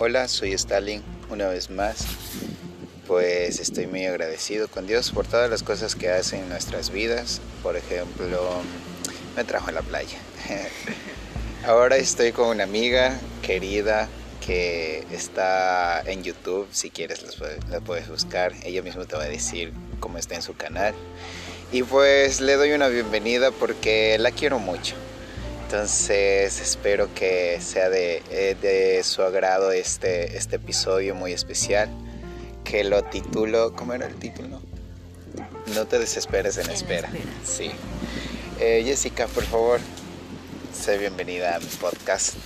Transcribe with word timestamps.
Hola, 0.00 0.28
soy 0.28 0.52
Stalin 0.52 1.02
una 1.28 1.48
vez 1.48 1.70
más. 1.70 2.06
Pues 3.08 3.58
estoy 3.58 3.88
muy 3.88 4.06
agradecido 4.06 4.68
con 4.68 4.86
Dios 4.86 5.10
por 5.10 5.26
todas 5.26 5.50
las 5.50 5.64
cosas 5.64 5.96
que 5.96 6.08
hace 6.08 6.38
en 6.38 6.48
nuestras 6.48 6.90
vidas. 6.90 7.40
Por 7.64 7.76
ejemplo, 7.76 8.48
me 9.34 9.42
trajo 9.42 9.70
a 9.70 9.72
la 9.72 9.82
playa. 9.82 10.16
Ahora 11.66 11.96
estoy 11.96 12.30
con 12.30 12.46
una 12.46 12.62
amiga 12.62 13.18
querida 13.42 14.08
que 14.46 15.04
está 15.10 16.00
en 16.02 16.22
YouTube. 16.22 16.68
Si 16.70 16.90
quieres 16.90 17.24
la 17.68 17.80
puedes 17.80 18.08
buscar. 18.08 18.52
Ella 18.62 18.82
misma 18.82 19.04
te 19.04 19.16
va 19.16 19.24
a 19.24 19.28
decir 19.28 19.72
cómo 19.98 20.18
está 20.18 20.36
en 20.36 20.42
su 20.42 20.54
canal. 20.54 20.94
Y 21.72 21.82
pues 21.82 22.40
le 22.40 22.54
doy 22.54 22.70
una 22.70 22.86
bienvenida 22.86 23.50
porque 23.50 24.16
la 24.20 24.30
quiero 24.30 24.60
mucho. 24.60 24.94
Entonces 25.70 26.62
espero 26.62 27.12
que 27.14 27.60
sea 27.60 27.90
de, 27.90 28.22
eh, 28.30 28.56
de, 28.58 29.02
su 29.04 29.20
agrado 29.20 29.70
este, 29.70 30.38
este 30.38 30.56
episodio 30.56 31.14
muy 31.14 31.34
especial, 31.34 31.90
que 32.64 32.84
lo 32.84 33.04
titulo, 33.04 33.74
¿cómo 33.76 33.92
era 33.92 34.06
el 34.06 34.14
título? 34.14 34.62
No 35.74 35.86
te 35.86 35.98
desesperes 35.98 36.56
en, 36.56 36.70
espera. 36.70 37.10
Sí. 37.44 37.70
Eh, 38.58 38.82
Jessica, 38.82 39.26
por 39.26 39.44
favor, 39.44 39.80
sé 40.72 40.96
bienvenida 40.96 41.56
a 41.56 41.58
mi 41.58 41.66
podcast. 41.66 42.36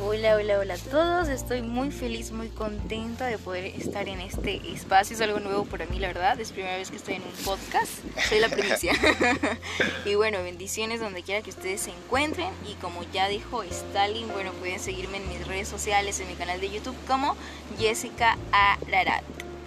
Hola, 0.00 0.36
hola, 0.36 0.58
hola 0.58 0.74
a 0.74 0.78
todos. 0.78 1.28
Estoy 1.28 1.60
muy 1.60 1.90
feliz, 1.90 2.32
muy 2.32 2.48
contenta 2.48 3.26
de 3.26 3.36
poder 3.36 3.66
estar 3.66 4.08
en 4.08 4.20
este 4.20 4.60
espacio. 4.72 5.14
Es 5.14 5.20
algo 5.20 5.38
nuevo 5.38 5.64
para 5.66 5.84
mí, 5.86 5.98
la 5.98 6.08
verdad. 6.08 6.40
Es 6.40 6.50
primera 6.50 6.76
vez 6.76 6.90
que 6.90 6.96
estoy 6.96 7.14
en 7.14 7.22
un 7.22 7.44
podcast. 7.44 7.92
Soy 8.28 8.40
la 8.40 8.48
primicia. 8.48 8.94
y 10.06 10.14
bueno, 10.14 10.42
bendiciones 10.42 11.00
donde 11.00 11.22
quiera 11.22 11.42
que 11.42 11.50
ustedes 11.50 11.82
se 11.82 11.90
encuentren. 11.90 12.48
Y 12.70 12.74
como 12.76 13.02
ya 13.12 13.28
dijo 13.28 13.62
Stalin, 13.62 14.28
bueno, 14.32 14.52
pueden 14.52 14.80
seguirme 14.80 15.18
en 15.18 15.28
mis 15.28 15.46
redes 15.46 15.68
sociales, 15.68 16.18
en 16.20 16.28
mi 16.28 16.34
canal 16.34 16.60
de 16.60 16.70
YouTube 16.70 16.96
como 17.06 17.36
Jessica 17.78 18.38
Ararat 18.50 19.22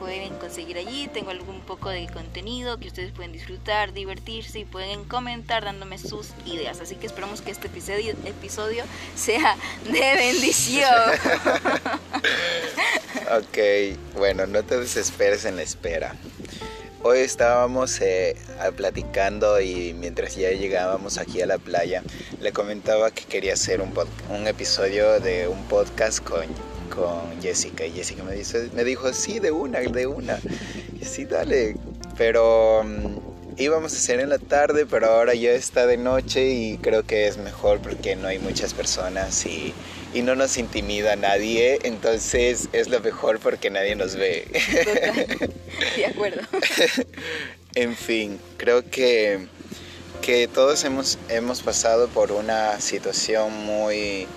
pueden 0.05 0.35
conseguir 0.35 0.77
allí. 0.77 1.09
Tengo 1.11 1.31
algún 1.31 1.61
poco 1.61 1.89
de 1.89 2.07
contenido 2.07 2.77
que 2.77 2.89
ustedes 2.89 3.11
pueden 3.11 3.31
disfrutar, 3.31 3.91
divertirse 3.91 4.59
y 4.59 4.65
pueden 4.65 5.03
comentar 5.05 5.65
dándome 5.65 5.97
sus 5.97 6.29
ideas. 6.45 6.79
Así 6.79 6.95
que 6.95 7.07
esperamos 7.07 7.41
que 7.41 7.49
este 7.49 7.67
episodio, 7.67 8.13
episodio 8.23 8.83
sea 9.15 9.57
de 9.83 9.99
bendición. 10.15 10.93
ok, 13.35 13.97
bueno, 14.15 14.45
no 14.45 14.61
te 14.61 14.79
desesperes 14.79 15.43
en 15.45 15.55
la 15.55 15.63
espera. 15.63 16.15
Hoy 17.01 17.19
estábamos 17.19 17.99
eh, 18.01 18.35
platicando 18.75 19.59
y 19.59 19.95
mientras 19.95 20.35
ya 20.35 20.51
llegábamos 20.51 21.17
aquí 21.17 21.41
a 21.41 21.47
la 21.47 21.57
playa, 21.57 22.03
le 22.41 22.51
comentaba 22.51 23.09
que 23.09 23.25
quería 23.25 23.53
hacer 23.53 23.81
un, 23.81 23.91
un 24.29 24.47
episodio 24.47 25.19
de 25.19 25.47
un 25.47 25.63
podcast 25.63 26.23
con 26.23 26.45
con 26.85 27.41
Jessica 27.41 27.85
y 27.85 27.91
Jessica 27.91 28.23
me, 28.23 28.33
dice, 28.33 28.69
me 28.73 28.83
dijo, 28.83 29.11
sí, 29.13 29.39
de 29.39 29.51
una, 29.51 29.79
de 29.79 30.07
una. 30.07 30.39
Y 30.99 31.05
sí, 31.05 31.25
dale. 31.25 31.75
Pero 32.17 32.83
mm, 32.83 33.17
íbamos 33.57 33.93
a 33.93 33.97
hacer 33.97 34.19
en 34.19 34.29
la 34.29 34.39
tarde, 34.39 34.85
pero 34.85 35.07
ahora 35.07 35.33
ya 35.33 35.51
está 35.51 35.85
de 35.85 35.97
noche 35.97 36.49
y 36.49 36.77
creo 36.77 37.03
que 37.03 37.27
es 37.27 37.37
mejor 37.37 37.79
porque 37.79 38.15
no 38.15 38.27
hay 38.27 38.39
muchas 38.39 38.73
personas 38.73 39.45
y, 39.45 39.73
y 40.13 40.21
no 40.21 40.35
nos 40.35 40.57
intimida 40.57 41.15
nadie, 41.15 41.79
entonces 41.83 42.69
es 42.71 42.87
lo 42.89 42.99
mejor 43.01 43.39
porque 43.39 43.69
nadie 43.69 43.95
nos 43.95 44.15
ve. 44.15 44.47
De 45.97 46.05
acuerdo. 46.05 46.41
en 47.75 47.95
fin, 47.95 48.39
creo 48.57 48.89
que, 48.89 49.47
que 50.21 50.47
todos 50.47 50.83
hemos, 50.85 51.17
hemos 51.29 51.61
pasado 51.61 52.07
por 52.07 52.31
una 52.31 52.79
situación 52.79 53.53
muy 53.65 54.27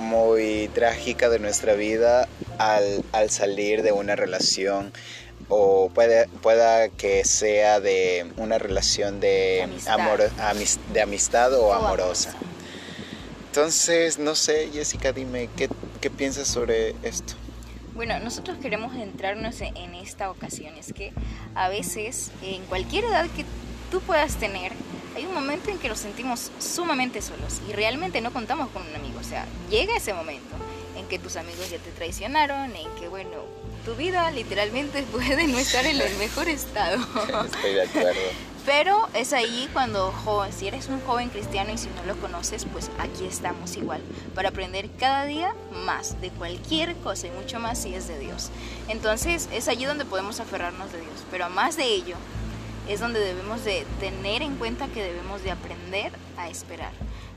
muy 0.00 0.68
trágica 0.74 1.28
de 1.28 1.38
nuestra 1.38 1.74
vida 1.74 2.28
al, 2.58 3.30
salir 3.30 3.82
de 3.82 3.92
una 3.92 4.16
relación 4.16 4.92
o 5.48 5.90
puede, 5.94 6.28
pueda 6.42 6.88
que 6.88 7.24
sea 7.24 7.80
de 7.80 8.30
una 8.36 8.58
relación 8.58 9.20
de, 9.20 9.62
amistad, 9.64 10.00
amor, 10.00 10.30
de 10.92 11.00
amistad 11.00 11.54
o, 11.54 11.72
amorosa. 11.72 12.34
Entonces, 13.46 14.18
no 14.18 14.34
sé, 14.34 14.70
Jessica, 14.72 15.12
dime, 15.12 15.48
¿qué, 15.56 15.68
¿qué, 16.00 16.08
piensas 16.10 16.46
sobre 16.46 16.94
esto? 17.02 17.34
Bueno, 17.94 18.18
nosotros 18.20 18.58
queremos 18.58 18.94
centrarnos 18.94 19.60
en 19.60 19.94
esta 19.94 20.30
ocasión, 20.30 20.76
es 20.76 20.92
que 20.92 21.12
a 21.54 21.68
veces, 21.68 22.30
en 22.42 22.64
cualquier 22.66 23.04
edad 23.04 23.26
que 23.36 23.44
tú 23.90 24.00
puedas 24.00 24.36
tener, 24.36 24.72
hay 25.20 25.26
un 25.26 25.34
momento 25.34 25.70
en 25.70 25.78
que 25.78 25.88
nos 25.88 25.98
sentimos 25.98 26.50
sumamente 26.58 27.20
solos 27.20 27.60
y 27.68 27.72
realmente 27.72 28.22
no 28.22 28.32
contamos 28.32 28.70
con 28.70 28.86
un 28.86 28.94
amigo. 28.94 29.20
O 29.20 29.24
sea, 29.24 29.44
llega 29.68 29.94
ese 29.94 30.14
momento 30.14 30.56
en 30.96 31.06
que 31.08 31.18
tus 31.18 31.36
amigos 31.36 31.68
ya 31.70 31.76
te 31.76 31.90
traicionaron, 31.90 32.74
en 32.74 32.88
que, 32.98 33.08
bueno, 33.08 33.28
tu 33.84 33.94
vida 33.96 34.30
literalmente 34.30 35.02
puede 35.12 35.46
no 35.46 35.58
estar 35.58 35.84
en 35.84 36.00
el 36.00 36.16
mejor 36.16 36.48
estado. 36.48 36.96
Estoy 37.44 37.74
de 37.74 37.82
acuerdo. 37.82 38.14
Pero 38.66 39.08
es 39.14 39.32
ahí 39.32 39.68
cuando, 39.72 40.14
si 40.56 40.68
eres 40.68 40.88
un 40.88 41.00
joven 41.00 41.28
cristiano 41.28 41.72
y 41.72 41.78
si 41.78 41.88
no 41.88 42.04
lo 42.06 42.18
conoces, 42.20 42.66
pues 42.66 42.90
aquí 42.98 43.24
estamos 43.26 43.76
igual, 43.76 44.02
para 44.34 44.50
aprender 44.50 44.88
cada 44.98 45.24
día 45.24 45.54
más 45.86 46.20
de 46.20 46.30
cualquier 46.30 46.94
cosa 46.96 47.26
y 47.26 47.30
mucho 47.30 47.58
más 47.58 47.82
si 47.82 47.94
es 47.94 48.06
de 48.06 48.18
Dios. 48.18 48.50
Entonces 48.88 49.48
es 49.52 49.68
allí 49.68 49.86
donde 49.86 50.04
podemos 50.04 50.40
aferrarnos 50.40 50.92
de 50.92 51.00
Dios. 51.00 51.24
Pero 51.30 51.48
más 51.48 51.78
de 51.78 51.86
ello, 51.86 52.16
es 52.90 52.98
donde 52.98 53.20
debemos 53.20 53.64
de 53.64 53.86
tener 54.00 54.42
en 54.42 54.56
cuenta 54.56 54.88
que 54.88 55.00
debemos 55.00 55.44
de 55.44 55.52
aprender 55.52 56.10
a 56.36 56.48
esperar. 56.48 56.90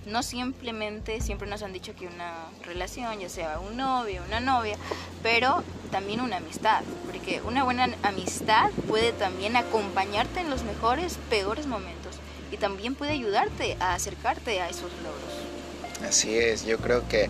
No 0.07 0.23
simplemente, 0.23 1.21
siempre 1.21 1.47
nos 1.47 1.61
han 1.61 1.73
dicho 1.73 1.93
que 1.95 2.07
una 2.07 2.33
relación, 2.63 3.19
ya 3.19 3.29
sea 3.29 3.59
un 3.59 3.77
novio, 3.77 4.23
una 4.27 4.39
novia, 4.39 4.77
pero 5.21 5.63
también 5.91 6.21
una 6.21 6.37
amistad, 6.37 6.81
porque 7.05 7.39
una 7.45 7.63
buena 7.63 7.87
amistad 8.01 8.71
puede 8.87 9.13
también 9.13 9.55
acompañarte 9.55 10.39
en 10.39 10.49
los 10.49 10.63
mejores, 10.63 11.19
peores 11.29 11.67
momentos 11.67 12.15
y 12.51 12.57
también 12.57 12.95
puede 12.95 13.11
ayudarte 13.11 13.77
a 13.79 13.93
acercarte 13.93 14.59
a 14.59 14.69
esos 14.69 14.91
logros. 15.03 16.03
Así 16.09 16.35
es, 16.35 16.65
yo 16.65 16.79
creo 16.79 17.07
que, 17.07 17.29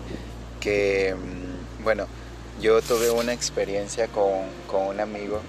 que 0.60 1.14
mm, 1.14 1.84
bueno, 1.84 2.06
yo 2.58 2.80
tuve 2.80 3.10
una 3.10 3.34
experiencia 3.34 4.08
con, 4.08 4.46
con 4.66 4.86
un 4.86 5.00
amigo 5.00 5.42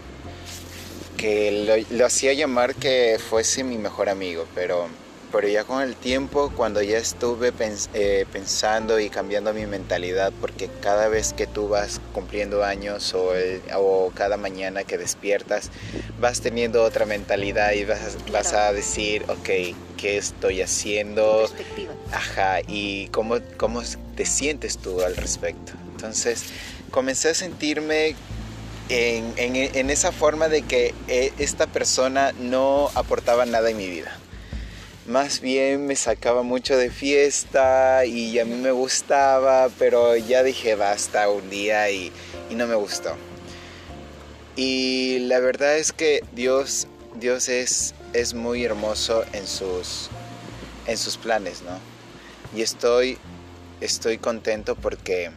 que 1.25 1.85
lo, 1.89 2.05
hacía 2.05 2.33
llamar 2.33 2.75
que 2.75 3.17
fuese 3.17 3.63
mi 3.63 3.79
mejor 3.79 4.09
amigo, 4.09 4.45
pero, 4.53 4.87
pero 5.31 5.47
ya 5.47 5.63
con 5.63 5.81
el 5.81 5.95
tiempo, 5.95 6.51
cuando 6.55 6.83
ya 6.83 6.99
estuve 6.99 7.51
eh, 7.95 8.25
pensando 8.31 8.99
y 8.99 9.09
cambiando 9.09 9.51
mi 9.51 9.65
mentalidad, 9.65 10.31
porque 10.39 10.69
cada 10.83 11.07
vez 11.07 11.33
que 11.33 11.47
tú 11.47 11.67
vas 11.67 11.99
cumpliendo 12.13 12.63
años 12.63 13.15
o, 13.15 13.31
o 13.75 14.11
cada 14.13 14.37
mañana 14.37 14.83
que 14.83 14.99
despiertas, 14.99 15.71
vas 16.19 16.41
teniendo 16.41 16.83
otra 16.83 17.07
mentalidad 17.07 17.71
y 17.71 17.85
vas, 17.85 18.17
vas 18.31 18.53
a 18.53 18.71
decir, 18.71 19.23
ok, 19.27 19.75
¿qué 19.97 20.17
estoy 20.17 20.61
haciendo? 20.61 21.49
Ajá, 22.11 22.59
y 22.67 23.07
cómo, 23.07 23.37
cómo 23.57 23.81
te 24.15 24.27
sientes 24.27 24.77
tú 24.77 25.01
al 25.01 25.15
respecto. 25.15 25.71
Entonces, 25.95 26.43
comencé 26.91 27.29
a 27.29 27.33
sentirme 27.33 28.15
en, 28.89 29.89
esa 29.89 30.11
forma 30.11 30.47
de 30.47 30.61
que 30.61 30.93
eh, 31.07 31.33
esta 31.39 31.67
persona 31.67 32.31
no 32.33 32.89
aportaba 32.95 33.45
nada 33.45 33.69
en 33.69 33.77
mi 33.77 33.89
vida. 33.89 34.17
Más 35.07 35.39
bien 35.39 35.85
me 35.85 35.95
sacaba 35.95 36.41
mucho 36.41 36.77
de 36.77 36.89
fiesta 36.89 38.05
y 38.05 38.39
a 38.39 38.45
mí 38.45 38.55
me 38.55 38.71
gustaba, 38.71 39.69
pero 39.77 40.15
ya 40.15 40.41
dije 40.41 40.75
basta 40.75 41.29
un 41.29 41.49
día 41.49 41.89
y, 41.91 42.11
no 42.51 42.67
me 42.67 42.75
gustó. 42.75 43.15
Y 44.55 45.19
la 45.19 45.39
verdad 45.39 45.77
es 45.77 45.91
que 45.91 46.23
Dios, 46.33 46.87
Dios 47.19 47.49
es, 47.49 47.93
es 48.13 48.33
muy 48.33 48.63
hermoso 48.63 49.25
en 49.33 49.45
sus, 49.45 50.09
en 50.87 50.97
sus 50.97 51.17
planes, 51.17 51.61
¿no? 51.61 51.77
Y 52.57 52.61
estoy, 52.61 53.17
estoy 53.81 54.17
contento 54.17 54.75
porque 54.75 55.29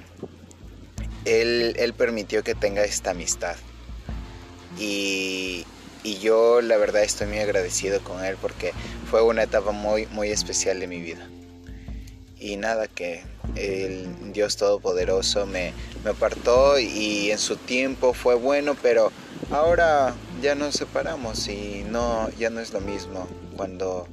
él, 1.24 1.94
permitió 1.96 2.42
que 2.42 2.54
tenga 2.54 2.84
esta 2.84 3.10
amistad. 3.10 3.56
Y, 4.78 5.66
yo 6.22 6.62
la 6.62 6.78
verdad 6.78 7.02
estoy 7.02 7.26
muy 7.26 7.38
agradecido 7.38 8.00
con 8.00 8.24
él 8.24 8.38
porque 8.40 8.72
fue 9.10 9.20
una 9.20 9.42
etapa 9.42 9.72
muy, 9.72 10.06
muy 10.06 10.30
especial 10.30 10.80
de 10.80 10.86
mi 10.86 11.02
vida. 11.02 11.28
Y 12.40 12.56
nada, 12.56 12.86
que 12.88 13.24
el 13.56 14.32
Dios 14.32 14.56
Todopoderoso 14.56 15.44
me, 15.44 15.74
me 16.04 16.10
apartó 16.10 16.78
y 16.78 17.30
en 17.30 17.38
su 17.38 17.56
tiempo 17.56 18.14
fue 18.14 18.36
bueno, 18.36 18.74
pero 18.80 19.12
ahora 19.50 20.14
ya 20.40 20.54
nos 20.54 20.76
separamos 20.76 21.46
y 21.48 21.84
no, 21.88 22.30
ya 22.38 22.48
no 22.48 22.60
es 22.60 22.72
lo 22.72 22.80
mismo 22.80 23.28
cuando 23.56 24.06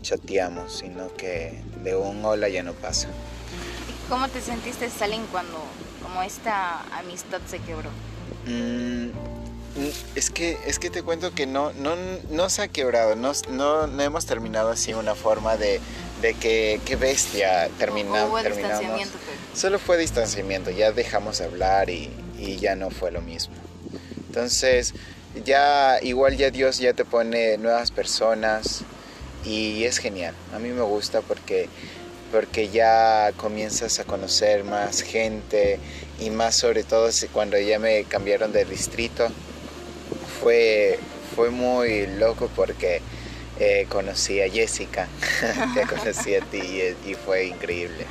chateamos, 0.00 0.78
sino 0.78 1.12
que 1.14 1.60
de 1.82 1.96
un 1.96 2.24
hola 2.24 2.48
ya 2.48 2.62
no 2.62 2.72
pasa. 2.72 3.08
¿Cómo 4.08 4.28
te 4.28 4.40
sentiste, 4.40 4.90
Salen, 4.90 5.26
cuando 5.30 5.58
como 6.02 6.22
esta 6.22 6.80
amistad 6.98 7.40
se 7.48 7.58
quebró? 7.60 7.90
Mm, 8.46 9.08
Es 10.14 10.28
que, 10.30 10.58
es 10.66 10.78
que 10.78 10.90
te 10.90 11.02
cuento 11.02 11.32
que 11.34 11.46
no, 11.46 11.72
no, 11.72 11.94
no 12.30 12.50
se 12.50 12.62
ha 12.62 12.68
quebrado, 12.68 13.16
no, 13.16 13.32
no, 13.48 13.86
no 13.86 14.02
hemos 14.02 14.26
terminado 14.26 14.70
así 14.70 14.92
una 14.92 15.14
forma 15.14 15.56
de, 15.56 15.80
de 16.20 16.34
que, 16.34 16.78
qué 16.84 16.96
bestia, 16.96 17.70
termina, 17.78 18.26
Hubo 18.26 18.40
terminamos. 18.42 18.78
distanciamiento, 18.80 19.18
pero- 19.24 19.58
Solo 19.58 19.78
fue 19.78 19.96
distanciamiento, 19.96 20.70
ya 20.70 20.92
dejamos 20.92 21.38
de 21.38 21.44
hablar 21.46 21.88
y, 21.88 22.10
y 22.38 22.56
ya 22.56 22.76
no 22.76 22.90
fue 22.90 23.10
lo 23.12 23.22
mismo. 23.22 23.54
Entonces, 24.28 24.92
ya 25.46 25.98
igual 26.02 26.36
ya 26.36 26.50
Dios 26.50 26.76
ya 26.78 26.92
te 26.92 27.06
pone 27.06 27.56
nuevas 27.56 27.90
personas 27.90 28.82
y 29.44 29.84
es 29.84 29.96
genial. 29.98 30.34
A 30.54 30.58
mí 30.58 30.68
me 30.68 30.82
gusta 30.82 31.22
porque 31.22 31.68
porque 32.32 32.68
ya 32.70 33.32
comienzas 33.36 34.00
a 34.00 34.04
conocer 34.04 34.64
más 34.64 35.02
gente 35.02 35.78
y 36.18 36.30
más 36.30 36.56
sobre 36.56 36.82
todo 36.82 37.08
cuando 37.32 37.58
ya 37.58 37.78
me 37.78 38.04
cambiaron 38.04 38.52
de 38.52 38.64
distrito 38.64 39.28
fue 40.40 40.98
fue 41.36 41.50
muy 41.50 42.06
loco 42.06 42.50
porque 42.54 43.00
eh, 43.60 43.86
conocí 43.88 44.40
a 44.40 44.50
Jessica, 44.50 45.08
te 45.74 45.86
conocí 45.86 46.34
a 46.34 46.40
ti 46.40 46.58
y, 46.58 47.10
y 47.10 47.14
fue 47.14 47.46
increíble. 47.46 48.06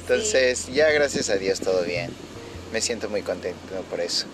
Entonces, 0.00 0.66
ya 0.68 0.90
gracias 0.90 1.30
a 1.30 1.36
Dios 1.36 1.60
todo 1.60 1.82
bien. 1.82 2.10
Me 2.72 2.80
siento 2.80 3.08
muy 3.08 3.22
contento 3.22 3.74
por 3.90 4.00
eso. 4.00 4.26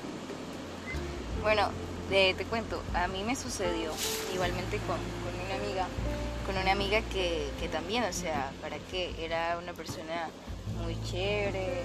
Bueno, 1.43 1.71
eh, 2.11 2.35
te 2.37 2.45
cuento, 2.45 2.83
a 2.93 3.07
mí 3.07 3.23
me 3.23 3.37
sucedió 3.37 3.93
igualmente 4.35 4.79
con, 4.79 4.99
con 4.99 5.47
una 5.47 5.55
amiga, 5.55 5.87
con 6.51 6.61
una 6.61 6.73
amiga 6.73 7.01
que, 7.13 7.49
que 7.61 7.69
también, 7.69 8.03
o 8.03 8.13
sea, 8.13 8.51
¿para 8.61 8.77
qué? 8.91 9.15
Era 9.25 9.57
una 9.63 9.73
persona 9.73 10.31
muy 10.83 11.01
chévere, 11.05 11.85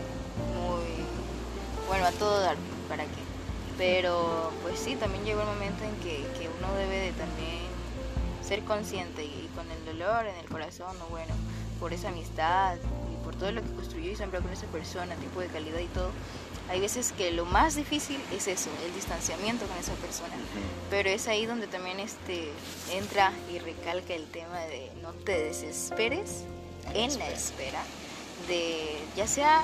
muy, 0.58 1.06
bueno, 1.88 2.06
a 2.06 2.12
todo 2.12 2.42
dar, 2.42 2.58
¿para 2.90 3.04
qué? 3.04 3.22
Pero 3.78 4.52
pues 4.64 4.80
sí, 4.80 4.96
también 4.96 5.24
llegó 5.24 5.42
el 5.42 5.48
momento 5.48 5.84
en 5.84 5.96
que, 5.98 6.26
que 6.40 6.50
uno 6.50 6.74
debe 6.78 6.98
de 6.98 7.12
también 7.12 7.62
ser 8.42 8.64
consciente 8.64 9.24
y, 9.24 9.52
con 9.54 9.70
el 9.70 9.86
dolor 9.86 10.26
en 10.26 10.36
el 10.36 10.46
corazón, 10.46 10.98
o 11.00 11.12
bueno, 11.12 11.36
por 11.80 11.94
esa 11.94 12.10
amistad 12.10 12.78
y 13.14 13.24
por 13.24 13.36
todo 13.36 13.52
lo 13.52 13.62
que 13.62 13.70
construyó 13.70 14.14
y 14.14 14.16
siempre 14.16 14.40
con 14.40 14.52
esa 14.52 14.66
persona, 14.68 15.14
tipo 15.18 15.42
de 15.42 15.48
calidad 15.48 15.80
y 15.80 15.88
todo, 15.88 16.10
hay 16.70 16.80
veces 16.80 17.12
que 17.12 17.32
lo 17.32 17.46
más 17.46 17.76
difícil 17.76 18.18
es 18.36 18.48
eso, 18.48 18.70
el 18.86 18.94
distanciamiento 18.94 19.66
con 19.68 19.78
esa 19.78 19.94
persona. 19.94 20.36
Pero 20.90 21.10
es 21.10 21.28
ahí 21.28 21.46
donde 21.46 21.68
también 21.68 22.00
este, 22.00 22.50
entra 22.92 23.32
y 23.54 23.60
recalca 23.60 24.14
el 24.14 24.26
tema 24.26 24.60
de 24.62 24.92
no 25.02 25.14
te 25.14 25.38
desesperes 25.38 26.44
en 26.94 27.18
la 27.20 27.30
espera 27.30 27.82
de 28.48 28.98
ya 29.16 29.28
sea 29.28 29.64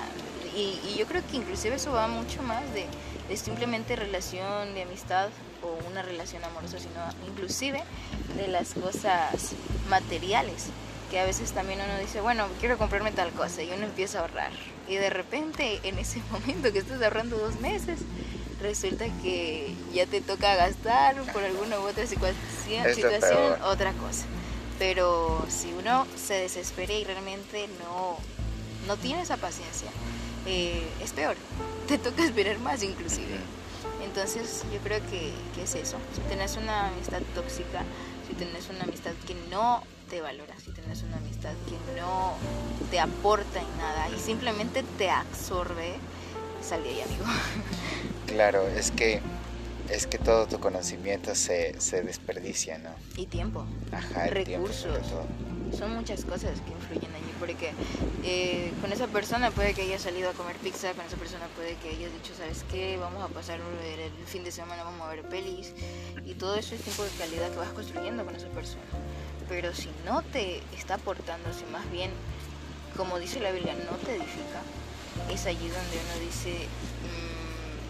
y, 0.55 0.79
y 0.87 0.95
yo 0.97 1.05
creo 1.05 1.21
que 1.29 1.37
inclusive 1.37 1.75
eso 1.75 1.91
va 1.91 2.07
mucho 2.07 2.41
más 2.41 2.61
de, 2.73 2.85
de 3.29 3.37
simplemente 3.37 3.95
relación 3.95 4.73
de 4.73 4.83
amistad 4.83 5.29
o 5.61 5.87
una 5.89 6.01
relación 6.01 6.43
amorosa 6.43 6.79
sino 6.79 6.99
inclusive 7.27 7.81
de 8.37 8.47
las 8.47 8.73
cosas 8.73 9.51
materiales 9.89 10.67
que 11.11 11.19
a 11.19 11.25
veces 11.25 11.51
también 11.51 11.79
uno 11.85 11.99
dice 11.99 12.21
bueno 12.21 12.47
quiero 12.59 12.77
comprarme 12.77 13.11
tal 13.11 13.31
cosa 13.31 13.61
y 13.61 13.71
uno 13.71 13.85
empieza 13.85 14.17
a 14.17 14.21
ahorrar 14.21 14.51
y 14.87 14.95
de 14.95 15.09
repente 15.09 15.79
en 15.83 15.99
ese 15.99 16.21
momento 16.31 16.71
que 16.71 16.79
estás 16.79 17.01
ahorrando 17.01 17.37
dos 17.37 17.59
meses 17.59 17.99
resulta 18.61 19.05
que 19.21 19.73
ya 19.93 20.05
te 20.05 20.21
toca 20.21 20.55
gastar 20.55 21.15
por 21.33 21.43
alguna 21.43 21.79
u 21.79 21.87
otra 21.87 22.05
situación, 22.05 22.85
otra 23.63 23.91
cosa. 23.93 24.25
Pero 24.79 25.45
si 25.49 25.73
uno 25.73 26.07
se 26.15 26.35
desespera 26.35 26.93
y 26.93 27.03
realmente 27.03 27.67
no, 27.79 28.17
no 28.87 28.97
tiene 28.97 29.21
esa 29.21 29.37
paciencia, 29.37 29.89
eh, 30.45 30.87
es 31.03 31.11
peor. 31.11 31.35
Te 31.87 31.97
toca 31.97 32.23
esperar 32.23 32.57
más 32.59 32.81
inclusive. 32.81 33.37
Entonces 34.03 34.63
yo 34.73 34.79
creo 34.79 34.99
que, 35.09 35.33
que 35.53 35.63
es 35.63 35.75
eso. 35.75 35.97
Si 36.15 36.21
tenés 36.21 36.57
una 36.57 36.87
amistad 36.87 37.21
tóxica, 37.35 37.83
si 38.27 38.33
tenés 38.33 38.69
una 38.69 38.83
amistad 38.83 39.11
que 39.27 39.35
no 39.49 39.83
te 40.11 40.19
valora, 40.19 40.53
si 40.59 40.71
tenés 40.71 41.03
una 41.03 41.15
amistad 41.17 41.53
que 41.69 41.99
no 41.99 42.33
te 42.91 42.99
aporta 42.99 43.61
en 43.61 43.77
nada 43.77 44.09
y 44.09 44.19
simplemente 44.19 44.83
te 44.97 45.09
absorbe, 45.09 45.93
sal 46.61 46.83
de 46.83 46.89
ahí, 46.89 47.01
amigo. 47.01 47.23
Claro, 48.27 48.65
es 48.67 48.91
que 48.91 49.21
es 49.89 50.07
que 50.07 50.17
todo 50.17 50.47
tu 50.47 50.59
conocimiento 50.59 51.35
se, 51.35 51.79
se 51.81 52.01
desperdicia, 52.01 52.77
¿no? 52.77 52.91
Y 53.17 53.25
tiempo. 53.25 53.65
Ajá, 53.91 54.27
el 54.27 54.45
tiempo 54.45 54.71
sobre 54.71 54.99
Recursos. 54.99 55.11
todo. 55.11 55.77
Son 55.77 55.93
muchas 55.95 56.23
cosas 56.23 56.59
que 56.61 56.71
influyen 56.71 57.13
allí, 57.13 57.33
porque 57.39 57.71
eh, 58.23 58.71
con 58.81 58.91
esa 58.93 59.07
persona 59.07 59.51
puede 59.51 59.73
que 59.73 59.81
hayas 59.83 60.01
salido 60.01 60.29
a 60.29 60.33
comer 60.33 60.55
pizza, 60.57 60.93
con 60.93 61.05
esa 61.05 61.17
persona 61.17 61.45
puede 61.55 61.75
que 61.75 61.89
hayas 61.89 62.11
dicho, 62.13 62.33
¿sabes 62.37 62.63
qué? 62.71 62.97
Vamos 62.97 63.23
a 63.23 63.27
pasar 63.33 63.59
el 63.59 64.25
fin 64.27 64.43
de 64.43 64.51
semana, 64.51 64.83
vamos 64.83 65.01
a 65.07 65.09
ver 65.09 65.23
pelis, 65.23 65.73
y 66.25 66.33
todo 66.35 66.55
eso 66.55 66.75
es 66.75 66.81
tiempo 66.81 67.03
de 67.03 67.09
calidad 67.11 67.49
que 67.51 67.57
vas 67.57 67.69
construyendo 67.69 68.25
con 68.25 68.35
esa 68.35 68.47
persona. 68.47 68.83
Pero 69.51 69.73
si 69.73 69.89
no 70.05 70.21
te 70.23 70.63
está 70.77 70.93
aportando, 70.93 71.51
si 71.51 71.65
más 71.65 71.83
bien, 71.91 72.09
como 72.95 73.19
dice 73.19 73.41
la 73.41 73.51
Biblia, 73.51 73.73
no 73.73 73.97
te 73.97 74.15
edifica, 74.15 74.61
es 75.29 75.45
allí 75.45 75.67
donde 75.67 75.97
uno 75.99 76.25
dice, 76.25 76.67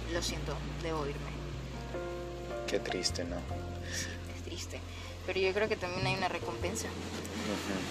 "Mm, 0.10 0.14
lo 0.14 0.24
siento, 0.24 0.56
debo 0.82 1.06
irme. 1.06 1.30
Qué 2.66 2.80
triste, 2.80 3.24
¿no? 3.26 3.36
Sí, 3.94 4.08
es 4.36 4.44
triste. 4.44 4.80
Pero 5.28 5.40
yo 5.40 5.54
creo 5.54 5.70
que 5.70 5.76
también 5.76 6.08
hay 6.08 6.16
una 6.16 6.30
recompensa. 6.30 6.88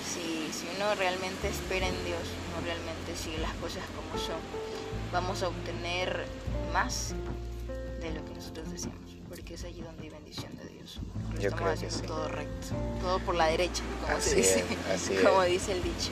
Si, 0.04 0.50
si 0.52 0.66
uno 0.76 0.92
realmente 0.96 1.46
espera 1.48 1.86
en 1.86 2.04
Dios, 2.04 2.22
uno 2.48 2.66
realmente 2.66 3.14
sigue 3.14 3.38
las 3.38 3.54
cosas 3.54 3.84
como 3.94 4.18
son, 4.20 4.40
vamos 5.12 5.44
a 5.44 5.48
obtener 5.48 6.26
más 6.72 7.14
de 8.00 8.10
lo 8.14 8.24
que 8.24 8.34
nosotros 8.34 8.68
deseamos, 8.72 9.12
porque 9.30 9.54
es 9.54 9.64
allí 9.64 9.80
donde 9.80 10.02
hay 10.02 10.10
bendición 10.10 10.54
de 10.56 10.68
Dios. 10.74 10.98
Yo 11.38 11.48
estamos 11.48 11.54
creo 11.54 11.66
que 11.66 11.86
haciendo 11.86 11.96
sí. 11.98 12.06
todo 12.06 12.28
recto, 12.28 12.66
todo 13.00 13.18
por 13.20 13.34
la 13.36 13.46
derecha, 13.46 13.82
como 14.04 14.20
se 14.20 14.34
dice, 14.34 14.58
es, 14.58 15.02
así 15.02 15.14
como 15.24 15.42
es. 15.44 15.52
dice 15.52 15.72
el 15.72 15.82
dicho. 15.84 16.10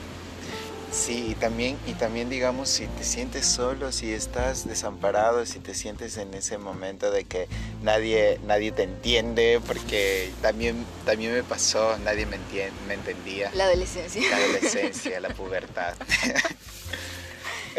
Sí, 0.92 1.32
y 1.32 1.34
también, 1.34 1.76
y 1.86 1.92
también 1.94 2.30
digamos, 2.30 2.70
si 2.70 2.86
te 2.86 3.04
sientes 3.04 3.44
solo, 3.44 3.92
si 3.92 4.12
estás 4.12 4.66
desamparado, 4.66 5.44
si 5.44 5.58
te 5.58 5.74
sientes 5.74 6.16
en 6.16 6.32
ese 6.32 6.56
momento 6.56 7.10
de 7.10 7.24
que 7.24 7.48
nadie, 7.82 8.40
nadie 8.46 8.72
te 8.72 8.84
entiende, 8.84 9.60
porque 9.66 10.32
también, 10.40 10.86
también 11.04 11.34
me 11.34 11.42
pasó, 11.42 11.98
nadie 11.98 12.24
me, 12.24 12.38
me 12.86 12.94
entendía. 12.94 13.50
La 13.52 13.64
adolescencia. 13.64 14.22
La 14.30 14.36
adolescencia, 14.36 15.20
la 15.20 15.28
pubertad. 15.34 15.94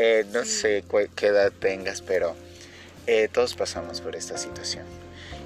Eh, 0.01 0.25
no 0.31 0.45
sé 0.45 0.85
qué 1.13 1.27
edad 1.27 1.51
tengas, 1.51 2.01
pero 2.01 2.33
eh, 3.09 3.27
todos 3.27 3.55
pasamos 3.55 4.01
por 4.01 4.15
esta 4.15 4.37
situación. 4.37 4.85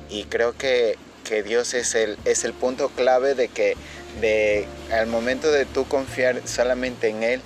Y 0.10 0.26
creo 0.26 0.52
que, 0.58 0.98
que 1.24 1.44
Dios 1.44 1.74
es 1.74 1.96
el, 1.96 2.18
es 2.26 2.44
el 2.44 2.52
punto 2.52 2.90
clave 2.90 3.36
de 3.36 3.48
que 3.48 3.78
de, 4.20 4.68
al 4.92 5.08
momento 5.08 5.50
de 5.50 5.66
tú 5.66 5.88
confiar 5.88 6.46
solamente 6.46 7.08
en 7.08 7.24
Él, 7.24 7.42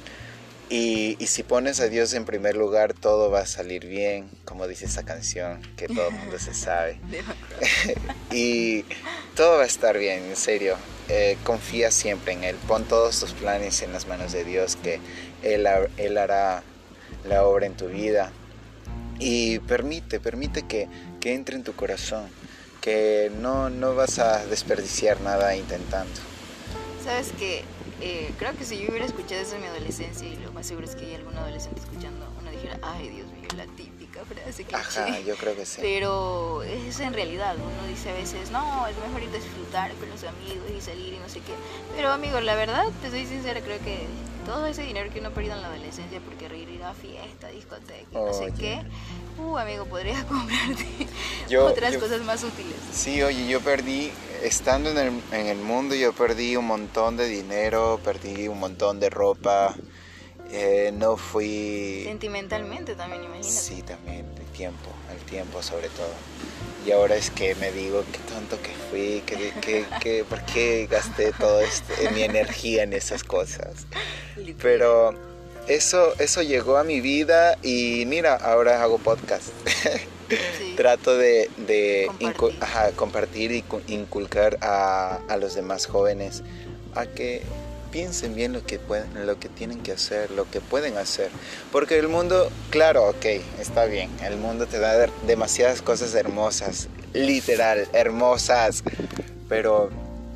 y, 0.69 1.17
y 1.19 1.27
si 1.27 1.43
pones 1.43 1.79
a 1.81 1.87
Dios 1.87 2.15
en 2.15 2.25
primer 2.25 2.57
lugar, 2.57 2.95
todo 2.95 3.29
va 3.29 3.41
a 3.41 3.45
salir 3.45 3.85
bien, 3.85 4.27
como 4.43 4.67
dice 4.67 4.85
esa 4.85 5.05
canción 5.05 5.61
que 5.77 5.87
todo 5.87 6.07
el 6.07 6.15
mundo 6.15 6.39
se 6.39 6.55
sabe. 6.55 6.99
Y 8.31 8.85
todo 9.35 9.57
va 9.57 9.63
a 9.63 9.67
estar 9.67 9.99
bien, 9.99 10.25
en 10.25 10.35
serio. 10.35 10.77
Eh, 11.09 11.37
confía 11.43 11.91
siempre 11.91 12.33
en 12.33 12.43
Él. 12.43 12.55
Pon 12.67 12.85
todos 12.85 13.19
tus 13.19 13.33
planes 13.33 13.83
en 13.83 13.93
las 13.93 14.07
manos 14.07 14.33
de 14.33 14.43
Dios, 14.43 14.77
que 14.77 14.99
Él, 15.43 15.67
Él 15.97 16.17
hará 16.17 16.63
la 17.23 17.45
obra 17.45 17.67
en 17.67 17.77
tu 17.77 17.87
vida. 17.87 18.31
Y 19.19 19.59
permite, 19.59 20.19
permite 20.19 20.63
que, 20.63 20.87
que 21.19 21.33
entre 21.33 21.55
en 21.55 21.63
tu 21.63 21.73
corazón, 21.73 22.27
que 22.81 23.31
no, 23.39 23.69
no 23.69 23.95
vas 23.95 24.19
a 24.19 24.45
desperdiciar 24.45 25.21
nada 25.21 25.55
intentando. 25.55 26.13
Sabes 27.03 27.31
que 27.39 27.63
eh, 27.99 28.31
creo 28.37 28.55
que 28.55 28.63
si 28.63 28.77
yo 28.77 28.89
hubiera 28.89 29.05
escuchado 29.05 29.41
eso 29.41 29.55
en 29.55 29.61
mi 29.61 29.67
adolescencia, 29.67 30.27
y 30.27 30.35
lo 30.37 30.51
más 30.51 30.67
seguro 30.67 30.85
es 30.85 30.95
que 30.95 31.05
hay 31.05 31.15
algún 31.15 31.35
adolescente 31.35 31.79
escuchando, 31.79 32.27
uno 32.39 32.51
dijera, 32.51 32.77
ay 32.83 33.09
Dios 33.09 33.27
mío, 33.31 33.47
la 33.55 33.65
típica 33.75 34.23
frase 34.23 34.65
que 34.65 34.75
Ajá, 34.75 35.19
yo 35.21 35.35
creo 35.35 35.55
que 35.55 35.65
sí. 35.65 35.79
Pero 35.81 36.61
es 36.63 36.99
en 36.99 37.13
realidad, 37.13 37.55
uno 37.55 37.87
dice 37.87 38.11
a 38.11 38.13
veces, 38.13 38.51
no, 38.51 38.85
es 38.87 38.95
mejor 38.97 39.23
ir 39.23 39.29
a 39.29 39.33
disfrutar 39.33 39.91
con 39.95 40.09
los 40.09 40.23
amigos 40.23 40.69
y 40.77 40.79
salir 40.79 41.13
y 41.13 41.17
no 41.17 41.27
sé 41.27 41.39
qué. 41.39 41.53
Pero 41.95 42.11
amigo, 42.11 42.39
la 42.39 42.55
verdad, 42.55 42.85
te 43.01 43.09
soy 43.09 43.25
sincera, 43.25 43.61
creo 43.61 43.79
que 43.79 44.05
todo 44.47 44.65
ese 44.65 44.83
dinero 44.83 45.11
que 45.11 45.19
uno 45.19 45.27
ha 45.27 45.31
perdido 45.31 45.55
en 45.55 45.61
la 45.61 45.67
adolescencia 45.67 46.21
porque 46.21 46.45
ir 46.57 46.81
a 46.81 46.93
fiesta, 46.93 47.49
discoteca 47.49 48.07
no 48.13 48.33
sé 48.33 48.53
qué, 48.57 48.81
uh, 49.39 49.57
amigo, 49.57 49.85
podrías 49.85 50.23
comprarte 50.25 50.85
Yo- 51.49 51.65
otras 51.65 51.93
yo- 51.93 51.99
cosas 51.99 52.21
más 52.21 52.43
útiles. 52.43 52.73
Sí, 52.93 53.21
oye, 53.21 53.45
yo 53.47 53.59
perdí, 53.59 54.09
estando 54.41 54.89
en 54.89 54.97
el, 54.97 55.21
en 55.33 55.47
el 55.47 55.57
mundo, 55.57 55.95
yo 55.95 56.13
perdí 56.13 56.55
un 56.55 56.65
montón 56.65 57.17
de 57.17 57.27
dinero, 57.27 57.99
perdí 58.03 58.47
un 58.47 58.59
montón 58.59 59.01
de 59.01 59.09
ropa, 59.09 59.75
eh, 60.49 60.91
no 60.93 61.17
fui... 61.17 62.03
Sentimentalmente 62.05 62.95
también, 62.95 63.25
imagínate. 63.25 63.51
Sí, 63.51 63.81
también, 63.81 64.25
el 64.39 64.45
tiempo, 64.53 64.89
el 65.11 65.19
tiempo 65.29 65.61
sobre 65.61 65.89
todo. 65.89 66.13
Y 66.87 66.91
ahora 66.93 67.17
es 67.17 67.29
que 67.29 67.53
me 67.55 67.69
digo, 67.73 68.05
qué 68.13 68.19
tonto 68.33 68.57
que 68.61 68.71
fui, 68.89 69.21
que, 69.25 69.51
que, 69.59 69.85
que- 69.99 70.23
¿por 70.23 70.41
qué 70.45 70.87
gasté 70.89 71.33
toda 71.33 71.61
mi 72.13 72.23
energía 72.23 72.83
en 72.83 72.93
esas 72.93 73.25
cosas? 73.25 73.85
Pero 74.61 75.13
eso, 75.67 76.13
eso 76.17 76.41
llegó 76.41 76.77
a 76.77 76.85
mi 76.85 77.01
vida 77.01 77.57
y 77.61 78.05
mira, 78.07 78.35
ahora 78.35 78.81
hago 78.81 78.99
podcast. 78.99 79.49
trato 80.77 81.17
de, 81.17 81.49
compartir. 82.95 83.51
y 83.51 83.63
inculcar 83.87 84.57
a, 84.61 85.19
a, 85.27 85.37
los 85.37 85.55
demás 85.55 85.87
jóvenes 85.87 86.43
a 86.95 87.05
que 87.05 87.41
piensen 87.91 88.35
bien 88.35 88.53
lo 88.53 88.65
que 88.65 88.79
pueden, 88.79 89.25
lo 89.25 89.39
que 89.39 89.49
tienen 89.49 89.79
que 89.79 89.91
hacer, 89.91 90.31
lo 90.31 90.49
que 90.49 90.61
pueden 90.61 90.97
hacer. 90.97 91.29
Porque 91.71 91.97
el 91.97 92.07
mundo, 92.07 92.49
claro, 92.69 93.09
ok, 93.09 93.25
está 93.59 93.85
bien, 93.85 94.09
el 94.23 94.37
mundo 94.37 94.67
te 94.67 94.79
da 94.79 95.07
demasiadas 95.25 95.81
cosas 95.81 96.13
hermosas, 96.15 96.87
literal, 97.13 97.87
hermosas, 97.93 98.83
pero 99.49 99.89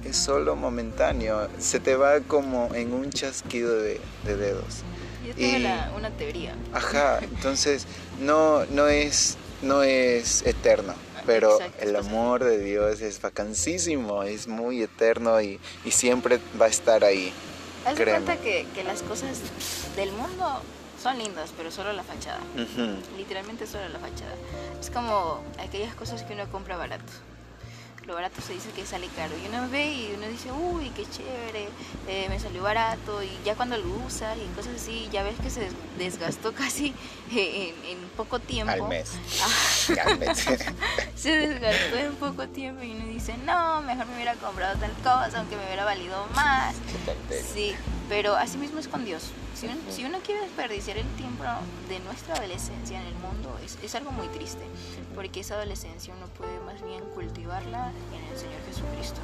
es 0.03 0.17
solo 0.17 0.55
momentáneo, 0.55 1.47
se 1.59 1.79
te 1.79 1.95
va 1.95 2.19
como 2.21 2.73
en 2.73 2.93
un 2.93 3.11
chasquido 3.11 3.75
de, 3.79 3.99
dedos. 4.25 4.83
Yo 5.25 5.35
tengo 5.35 5.69
una 5.95 6.09
teoría. 6.11 6.55
Ajá, 6.73 7.19
entonces 7.21 7.85
no, 8.19 8.65
no, 8.65 8.87
es, 8.87 9.37
no 9.61 9.83
es 9.83 10.41
eterno 10.45 10.95
pero 11.25 11.57
el 11.79 11.95
amor 11.95 12.43
de 12.43 12.59
Dios 12.59 13.01
es 13.01 13.21
vacancísimo, 13.21 14.23
es 14.23 14.47
muy 14.47 14.81
eterno 14.81 15.41
y, 15.41 15.59
y, 15.85 15.91
siempre 15.91 16.39
va 16.59 16.65
a 16.65 16.69
estar 16.69 17.03
ahí. 17.03 17.33
Haz 17.85 17.97
de 17.97 18.05
cuenta 18.05 18.37
que, 18.37 18.67
que, 18.75 18.83
las 18.83 19.01
cosas 19.01 19.39
del 19.95 20.11
mundo 20.11 20.61
son 21.01 21.17
lindas, 21.17 21.51
pero 21.57 21.71
solo 21.71 21.93
la 21.93 22.03
fachada. 22.03 22.39
Literalmente 23.17 23.65
solo 23.65 23.89
la 23.89 23.99
fachada. 23.99 24.35
Es 24.79 24.89
como 24.89 25.41
aquellas 25.59 25.95
cosas 25.95 26.23
que 26.23 26.33
uno 26.33 26.49
compra 26.51 26.77
barato 26.77 27.11
barato 28.13 28.41
se 28.41 28.53
dice 28.53 28.69
que 28.71 28.85
sale 28.85 29.07
caro. 29.15 29.33
Y 29.43 29.47
uno 29.47 29.69
ve 29.69 29.91
y 29.91 30.13
uno 30.15 30.27
dice, 30.27 30.51
uy, 30.51 30.89
qué 30.89 31.05
chévere, 31.09 31.69
eh, 32.07 32.27
me 32.29 32.39
salió 32.39 32.63
barato. 32.63 33.23
Y 33.23 33.29
ya 33.43 33.55
cuando 33.55 33.77
lo 33.77 33.87
usas 34.05 34.37
y 34.37 34.45
cosas 34.55 34.75
así, 34.75 35.09
ya 35.11 35.23
ves 35.23 35.35
que 35.41 35.49
se 35.49 35.69
desgastó 35.97 36.53
casi 36.55 36.93
en, 37.31 37.99
poco 38.17 38.39
tiempo. 38.39 38.71
Al 38.71 38.87
mes. 38.87 39.11
se 41.15 41.31
desgastó 41.31 41.97
en 41.97 42.15
poco 42.15 42.47
tiempo 42.47 42.83
y 42.83 42.91
uno 42.91 43.05
dice, 43.07 43.35
no, 43.45 43.81
mejor 43.81 44.05
me 44.07 44.15
hubiera 44.15 44.35
comprado 44.35 44.79
tal 44.79 44.91
cosa, 45.03 45.39
aunque 45.39 45.55
me 45.55 45.65
hubiera 45.65 45.85
valido 45.85 46.25
más. 46.35 46.75
Sí, 47.53 47.75
pero 48.09 48.35
así 48.35 48.57
mismo 48.57 48.79
es 48.79 48.87
con 48.87 49.05
Dios. 49.05 49.31
Si 49.61 50.03
uno, 50.05 50.17
quiere 50.25 50.41
desperdiciar 50.41 50.97
el 50.97 51.05
tiempo 51.17 51.43
de 51.87 51.99
nuestra 51.99 52.33
adolescencia 52.33 52.99
en 52.99 53.05
el 53.05 53.13
mundo, 53.13 53.59
es, 53.63 53.77
es, 53.83 53.93
algo 53.93 54.11
muy 54.11 54.27
triste, 54.29 54.63
porque 55.13 55.41
esa 55.41 55.53
adolescencia 55.53 56.15
uno 56.17 56.25
puede 56.33 56.59
más 56.61 56.83
bien 56.83 57.03
cultivarla 57.13 57.91
en 58.11 58.23
el 58.33 58.37
Señor 58.39 58.59
Jesucristo. 58.67 59.21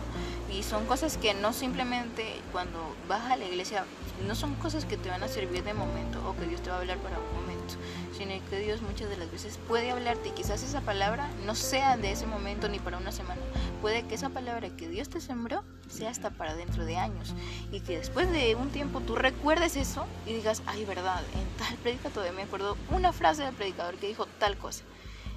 Y 0.53 0.61
son 0.61 0.85
cosas 0.85 1.17
que 1.17 1.33
no 1.33 1.53
simplemente 1.53 2.39
cuando 2.51 2.77
vas 3.07 3.31
a 3.31 3.35
la 3.35 3.45
iglesia, 3.45 3.85
no 4.27 4.35
son 4.35 4.53
cosas 4.55 4.85
que 4.85 4.95
te 4.95 5.09
van 5.09 5.23
a 5.23 5.27
servir 5.27 5.63
de 5.63 5.73
momento 5.73 6.19
o 6.29 6.35
que 6.37 6.45
Dios 6.45 6.61
te 6.61 6.69
va 6.69 6.75
a 6.75 6.79
hablar 6.81 6.99
para 6.99 7.17
un 7.17 7.41
momento, 7.41 7.73
sino 8.17 8.33
que 8.49 8.59
Dios 8.59 8.81
muchas 8.81 9.09
de 9.09 9.17
las 9.17 9.31
veces 9.31 9.59
puede 9.67 9.91
hablarte 9.91 10.29
y 10.29 10.31
quizás 10.31 10.63
esa 10.63 10.81
palabra 10.81 11.29
no 11.45 11.53
sea 11.53 11.97
de 11.97 12.11
ese 12.11 12.25
momento 12.25 12.67
ni 12.67 12.79
para 12.79 12.97
una 12.97 13.11
semana. 13.11 13.39
Puede 13.81 14.03
que 14.03 14.15
esa 14.15 14.29
palabra 14.29 14.69
que 14.69 14.89
Dios 14.89 15.07
te 15.09 15.21
sembró 15.21 15.63
sea 15.87 16.09
hasta 16.09 16.31
para 16.31 16.55
dentro 16.55 16.85
de 16.85 16.97
años 16.97 17.35
y 17.71 17.81
que 17.81 17.97
después 17.97 18.31
de 18.31 18.55
un 18.55 18.69
tiempo 18.69 19.01
tú 19.01 19.15
recuerdes 19.15 19.75
eso 19.75 20.05
y 20.25 20.33
digas, 20.33 20.63
ay, 20.65 20.83
verdad, 20.85 21.21
en 21.35 21.57
tal 21.57 21.75
predicador 21.77 22.33
me 22.33 22.43
acuerdo 22.43 22.75
una 22.89 23.13
frase 23.13 23.43
del 23.43 23.53
predicador 23.53 23.95
que 23.95 24.07
dijo 24.07 24.25
tal 24.39 24.57
cosa. 24.57 24.83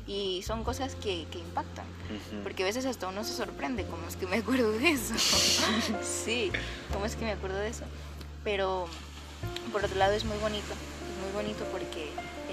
Y 0.07 0.43
son 0.43 0.65
cosas 0.65 0.95
que, 0.97 1.27
que 1.31 1.39
impactan, 1.39 1.85
porque 2.43 2.63
a 2.63 2.67
veces 2.67 2.85
hasta 2.87 3.07
uno 3.07 3.23
se 3.23 3.35
sorprende, 3.35 3.87
¿cómo 3.87 4.09
es 4.09 4.17
que 4.17 4.27
me 4.27 4.39
acuerdo 4.39 4.73
de 4.73 4.89
eso? 4.89 5.15
sí, 6.03 6.51
¿cómo 6.93 7.05
es 7.05 7.15
que 7.15 7.27
me 7.27 7.33
acuerdo 7.33 7.59
de 7.59 7.69
eso? 7.69 7.85
Pero 8.43 8.89
por 9.71 9.85
otro 9.85 9.97
lado 9.99 10.15
es 10.15 10.25
muy 10.25 10.39
bonito, 10.39 10.73
es 10.73 11.23
muy 11.23 11.43
bonito 11.43 11.65
porque 11.71 12.11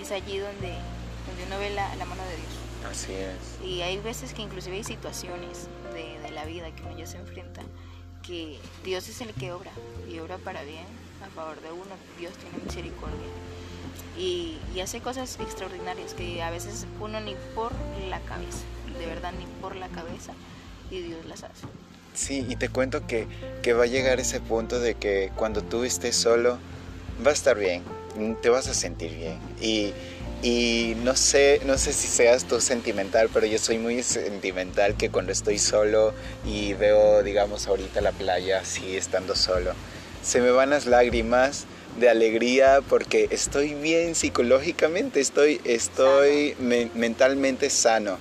es 0.07 0.11
allí 0.11 0.37
donde, 0.37 0.73
donde 1.27 1.43
uno 1.47 1.59
ve 1.59 1.69
la, 1.71 1.95
la 1.95 2.05
mano 2.05 2.23
de 2.23 2.35
Dios. 2.37 2.91
Así 2.91 3.13
es. 3.13 3.67
Y 3.67 3.81
hay 3.81 3.97
veces 3.99 4.33
que 4.33 4.41
inclusive 4.41 4.77
hay 4.77 4.83
situaciones 4.83 5.67
de, 5.93 6.19
de 6.19 6.31
la 6.31 6.45
vida 6.45 6.73
que 6.75 6.83
uno 6.83 6.97
ya 6.97 7.05
se 7.05 7.17
enfrenta 7.17 7.61
que 8.25 8.59
Dios 8.83 9.07
es 9.07 9.21
el 9.21 9.33
que 9.33 9.51
obra 9.51 9.71
y 10.09 10.19
obra 10.19 10.37
para 10.37 10.63
bien 10.63 10.85
a 11.25 11.29
favor 11.33 11.59
de 11.61 11.71
uno. 11.71 11.95
Dios 12.19 12.33
tiene 12.37 12.63
misericordia 12.63 13.27
y, 14.17 14.57
hace 14.81 14.99
cosas 14.99 15.37
extraordinarias 15.39 16.13
que 16.13 16.41
a 16.41 16.49
veces 16.51 16.85
uno 16.99 17.19
ni 17.19 17.35
por 17.55 17.71
la 18.09 18.19
cabeza, 18.21 18.59
de 18.99 19.05
verdad 19.05 19.33
ni 19.37 19.45
por 19.61 19.75
la 19.75 19.87
cabeza, 19.89 20.33
y 20.91 21.01
Dios 21.01 21.25
las 21.25 21.43
hace. 21.43 21.65
Sí, 22.13 22.45
y 22.47 22.55
te 22.55 22.69
cuento 22.69 23.05
que, 23.05 23.27
que 23.61 23.73
va 23.73 23.83
a 23.83 23.87
llegar 23.87 24.19
ese 24.19 24.39
punto 24.39 24.79
de 24.79 24.95
que 24.95 25.31
cuando 25.35 25.63
tú 25.63 25.83
estés 25.83 26.15
solo, 26.15 26.57
va 27.25 27.31
a 27.31 27.33
estar 27.33 27.57
bien, 27.57 27.83
te 28.41 28.49
vas 28.49 28.67
a 28.67 28.73
sentir 28.73 29.15
bien. 29.15 29.39
Y, 29.61 29.93
y 30.43 30.95
no 31.03 31.15
sé, 31.15 31.61
no 31.65 31.77
sé 31.77 31.93
si 31.93 32.07
seas 32.07 32.45
tú 32.45 32.61
sentimental, 32.61 33.29
pero 33.33 33.45
yo 33.45 33.57
soy 33.57 33.77
muy 33.77 34.03
sentimental 34.03 34.95
que 34.95 35.09
cuando 35.09 35.31
estoy 35.31 35.57
solo 35.57 36.13
y 36.45 36.73
veo, 36.73 37.23
digamos, 37.23 37.67
ahorita 37.67 38.01
la 38.01 38.11
playa 38.11 38.59
así 38.59 38.95
estando 38.95 39.35
solo, 39.35 39.71
se 40.23 40.41
me 40.41 40.51
van 40.51 40.69
las 40.69 40.85
lágrimas 40.85 41.65
de 41.99 42.09
alegría 42.09 42.81
porque 42.87 43.27
estoy 43.31 43.73
bien 43.73 44.13
psicológicamente, 44.13 45.19
estoy, 45.19 45.59
estoy 45.63 46.55
mentalmente 46.93 47.69
sano. 47.69 48.17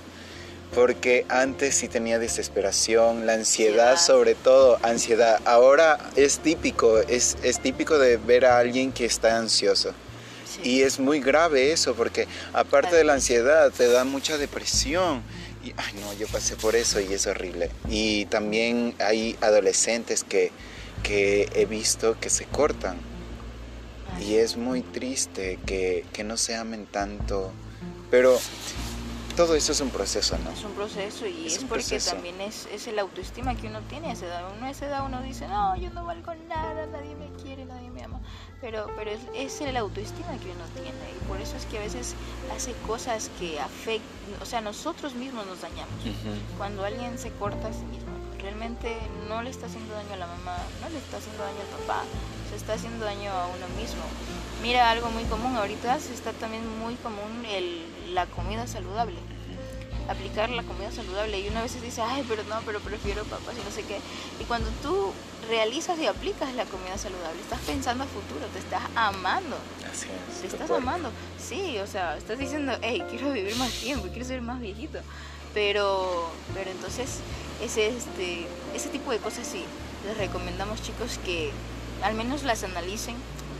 Porque 0.73 1.25
antes 1.29 1.75
sí 1.75 1.87
tenía 1.87 2.19
desesperación, 2.19 3.25
la 3.25 3.33
ansiedad 3.33 3.97
sobre 3.97 4.35
todo, 4.35 4.79
ansiedad. 4.83 5.39
Ahora 5.45 5.97
es 6.15 6.39
típico, 6.39 6.99
es, 6.99 7.37
es 7.41 7.59
típico 7.59 7.97
de 7.97 8.17
ver 8.17 8.45
a 8.45 8.59
alguien 8.59 8.91
que 8.91 9.05
está 9.05 9.37
ansioso. 9.37 9.93
Y 10.63 10.81
es 10.81 10.99
muy 10.99 11.19
grave 11.19 11.71
eso, 11.71 11.95
porque 11.95 12.27
aparte 12.53 12.95
de 12.95 13.03
la 13.03 13.13
ansiedad, 13.13 13.71
te 13.71 13.87
da 13.87 14.03
mucha 14.03 14.37
depresión. 14.37 15.21
Y, 15.63 15.73
ay, 15.77 15.93
no, 16.01 16.13
yo 16.13 16.27
pasé 16.27 16.55
por 16.55 16.75
eso 16.75 16.99
y 16.99 17.13
es 17.13 17.27
horrible. 17.27 17.69
Y 17.89 18.25
también 18.25 18.95
hay 18.99 19.37
adolescentes 19.41 20.23
que, 20.23 20.51
que 21.03 21.49
he 21.53 21.65
visto 21.65 22.19
que 22.19 22.29
se 22.29 22.45
cortan. 22.45 22.97
Y 24.19 24.35
es 24.35 24.57
muy 24.57 24.81
triste 24.81 25.59
que, 25.65 26.05
que 26.13 26.23
no 26.23 26.37
se 26.37 26.55
amen 26.55 26.85
tanto. 26.85 27.51
Pero 28.09 28.39
todo 29.37 29.53
eso 29.53 29.71
es 29.71 29.81
un 29.81 29.91
proceso, 29.91 30.35
¿no? 30.39 30.49
Es 30.49 30.63
un 30.63 30.71
proceso 30.71 31.27
y 31.27 31.45
es, 31.45 31.63
porque 31.63 31.99
también 31.99 32.41
es, 32.41 32.67
es, 32.73 32.87
el 32.87 32.97
autoestima 32.97 33.55
que 33.55 33.67
uno 33.67 33.81
tiene 33.81 34.09
a 34.09 34.13
esa 34.13 34.25
edad. 34.25 34.51
Uno 34.57 34.65
a 34.65 34.71
esa 34.71 34.87
edad 34.87 35.05
uno 35.05 35.21
dice, 35.21 35.47
no, 35.47 35.77
yo 35.77 35.91
no 35.91 36.05
valgo 36.05 36.33
nada, 36.49 36.87
nadie 36.87 37.13
me 37.13 37.29
quiere, 37.43 37.63
nadie 37.65 37.91
me 37.91 38.03
ama. 38.03 38.19
Pero, 38.61 38.89
pero 38.97 39.11
es, 39.11 39.19
es 39.35 39.61
el 39.61 39.77
autoestima 39.77 40.31
que 40.39 40.49
uno 40.51 40.65
tiene 40.73 40.97
y 41.15 41.27
por 41.27 41.39
eso 41.39 41.55
es 41.55 41.67
que 41.67 41.77
a 41.77 41.81
veces 41.81 42.15
hace 42.55 42.73
cosas 42.87 43.29
que 43.39 43.59
afectan, 43.59 44.07
o 44.41 44.45
sea, 44.45 44.59
nosotros 44.59 45.13
mismos 45.13 45.45
nos 45.45 45.61
dañamos. 45.61 45.93
Cuando 46.57 46.83
alguien 46.83 47.19
se 47.19 47.29
corta 47.33 47.67
a 47.67 47.73
sí 47.73 47.85
mismo, 47.85 48.09
realmente 48.41 48.97
no 49.29 49.43
le 49.43 49.51
está 49.51 49.67
haciendo 49.67 49.93
daño 49.93 50.13
a 50.13 50.17
la 50.17 50.27
mamá, 50.27 50.57
no 50.81 50.89
le 50.89 50.97
está 50.97 51.17
haciendo 51.17 51.43
daño 51.43 51.59
al 51.61 51.79
papá, 51.79 52.03
se 52.49 52.55
está 52.55 52.73
haciendo 52.73 53.05
daño 53.05 53.31
a 53.31 53.47
uno 53.47 53.67
mismo. 53.79 54.01
Mira, 54.61 54.89
algo 54.89 55.09
muy 55.09 55.23
común 55.25 55.55
ahorita 55.55 55.99
se 55.99 56.13
está 56.13 56.33
también 56.33 56.63
muy 56.79 56.95
común 56.95 57.45
el, 57.47 57.85
la 58.13 58.25
comida 58.25 58.67
saludable. 58.67 59.15
Aplicar 60.09 60.49
la 60.49 60.63
comida 60.63 60.91
saludable. 60.91 61.39
Y 61.39 61.49
uno 61.49 61.59
a 61.59 61.63
veces 61.63 61.81
dice, 61.81 62.01
ay, 62.01 62.25
pero 62.27 62.43
no, 62.43 62.61
pero 62.65 62.79
prefiero 62.79 63.23
papas 63.25 63.55
y 63.59 63.63
no 63.63 63.71
sé 63.71 63.83
qué. 63.83 63.99
Y 64.39 64.45
cuando 64.45 64.69
tú 64.81 65.11
realizas 65.49 65.99
y 65.99 66.07
aplicas 66.07 66.53
la 66.55 66.65
comida 66.65 66.97
saludable, 66.97 67.41
estás 67.41 67.59
pensando 67.61 68.05
a 68.05 68.07
futuro, 68.07 68.45
te 68.53 68.59
estás 68.59 68.83
amando. 68.95 69.57
Así 69.91 70.07
es. 70.07 70.41
Te 70.41 70.47
estás 70.47 70.71
amando. 70.71 71.11
Sí, 71.37 71.77
o 71.79 71.87
sea, 71.87 72.17
estás 72.17 72.39
diciendo, 72.39 72.73
hey, 72.81 73.03
quiero 73.09 73.31
vivir 73.31 73.55
más 73.57 73.71
tiempo, 73.71 74.07
quiero 74.07 74.25
ser 74.25 74.41
más 74.41 74.61
viejito. 74.61 74.99
Pero, 75.53 76.29
pero 76.53 76.71
entonces, 76.71 77.19
ese, 77.61 77.87
este, 77.87 78.47
ese 78.73 78.89
tipo 78.89 79.11
de 79.11 79.17
cosas 79.17 79.45
sí, 79.45 79.65
les 80.05 80.17
recomendamos 80.17 80.81
chicos 80.81 81.19
que 81.25 81.51
al 82.03 82.13
menos 82.15 82.43
las 82.43 82.63
analicen, 82.63 83.15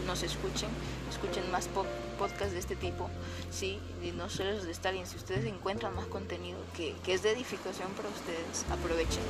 nos 0.07 0.23
escuchen, 0.23 0.69
escuchen 1.09 1.51
más 1.51 1.69
podcasts 2.17 2.53
de 2.53 2.59
este 2.59 2.75
tipo, 2.75 3.09
sí, 3.51 3.79
y 4.03 4.11
no 4.11 4.29
solo 4.29 4.53
los 4.53 4.65
de 4.65 4.71
Stalin, 4.71 5.05
si 5.05 5.17
ustedes 5.17 5.45
encuentran 5.45 5.93
más 5.93 6.05
contenido 6.07 6.57
que, 6.75 6.95
que 7.03 7.13
es 7.13 7.21
de 7.21 7.31
edificación 7.31 7.91
para 7.91 8.09
ustedes, 8.09 8.65
aprovechenlo, 8.71 9.29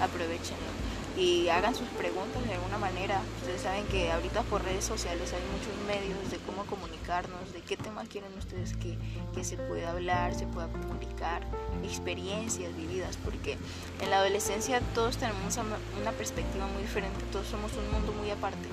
aprovechenlo 0.00 0.94
y 1.16 1.48
hagan 1.48 1.74
sus 1.74 1.88
preguntas 1.90 2.44
de 2.46 2.54
alguna 2.54 2.78
manera. 2.78 3.20
Ustedes 3.40 3.62
saben 3.62 3.86
que 3.86 4.10
ahorita 4.10 4.42
por 4.42 4.64
redes 4.64 4.84
sociales 4.84 5.32
hay 5.32 5.42
muchos 5.52 5.86
medios 5.86 6.30
de 6.30 6.38
cómo 6.38 6.64
comunicarnos, 6.66 7.52
de 7.52 7.60
qué 7.60 7.76
temas 7.76 8.08
quieren 8.08 8.32
ustedes 8.36 8.74
que, 8.76 8.98
que 9.34 9.44
se 9.44 9.56
pueda 9.56 9.90
hablar, 9.90 10.34
se 10.34 10.46
pueda 10.46 10.68
comunicar, 10.68 11.46
experiencias 11.84 12.74
vividas, 12.76 13.16
porque 13.24 13.56
en 14.00 14.10
la 14.10 14.18
adolescencia 14.18 14.80
todos 14.94 15.16
tenemos 15.16 15.56
una 16.00 16.12
perspectiva 16.12 16.66
muy 16.66 16.82
diferente, 16.82 17.20
todos 17.30 17.46
somos 17.46 17.72
un 17.74 17.90
mundo 17.92 18.12
muy 18.12 18.30
aparte. 18.30 18.68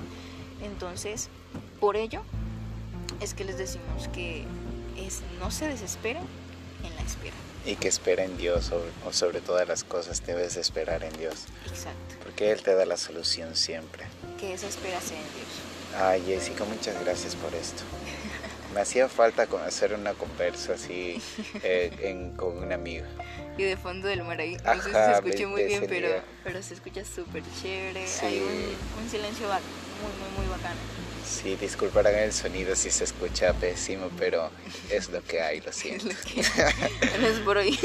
Entonces, 0.62 1.28
por 1.80 1.96
ello 1.96 2.22
es 3.20 3.34
que 3.34 3.44
les 3.44 3.58
decimos 3.58 4.08
que 4.12 4.44
es, 4.96 5.20
no 5.38 5.50
se 5.50 5.68
desesperen 5.68 6.22
en 6.84 6.94
la 6.94 7.02
espera. 7.02 7.34
Y 7.64 7.76
que 7.76 7.88
esperen 7.88 8.32
en 8.32 8.36
Dios, 8.38 8.72
o 8.72 9.12
sobre 9.12 9.40
todas 9.40 9.68
las 9.68 9.84
cosas 9.84 10.24
debes 10.26 10.56
esperar 10.56 11.04
en 11.04 11.16
Dios. 11.16 11.46
Exacto. 11.66 12.16
Porque 12.22 12.50
Él 12.50 12.62
te 12.62 12.74
da 12.74 12.86
la 12.86 12.96
solución 12.96 13.54
siempre. 13.54 14.04
Que 14.38 14.54
esa 14.54 14.66
espera 14.66 15.00
sea 15.00 15.18
en 15.18 15.24
Dios. 15.34 15.72
Ay, 15.96 16.24
Jessica, 16.26 16.64
muchas 16.64 16.98
gracias 17.04 17.36
por 17.36 17.54
esto. 17.54 17.82
me 18.74 18.80
hacía 18.80 19.08
falta 19.08 19.46
hacer 19.66 19.94
una 19.94 20.14
conversa 20.14 20.74
así 20.74 21.22
eh, 21.62 22.32
con 22.36 22.58
un 22.58 22.72
amigo. 22.72 23.06
Y 23.58 23.64
de 23.64 23.76
fondo 23.76 24.08
del 24.08 24.24
mar 24.24 24.40
ahí, 24.40 24.56
no 24.56 24.74
sé 24.74 24.82
si 24.84 24.92
se 24.92 25.12
escucha 25.12 25.46
muy 25.46 25.64
bien, 25.64 25.84
pero, 25.86 26.08
pero 26.42 26.62
se 26.62 26.74
escucha 26.74 27.04
súper 27.04 27.42
chévere. 27.60 28.06
Hay 28.22 28.40
un, 28.40 29.02
un 29.04 29.10
silencio 29.10 29.46
muy, 30.02 30.12
muy, 30.12 30.44
muy 30.44 30.46
bacano. 30.50 30.76
Sí, 31.24 31.56
disculparán 31.56 32.14
el 32.16 32.32
sonido 32.32 32.76
si 32.76 32.90
se 32.90 33.04
escucha 33.04 33.52
pésimo, 33.54 34.10
pero 34.18 34.50
es 34.90 35.08
lo 35.08 35.22
que 35.24 35.40
hay, 35.40 35.60
lo 35.60 35.72
siento. 35.72 36.06
no 37.20 37.26
es 37.26 37.38
por 37.40 37.56
hoy. 37.56 37.78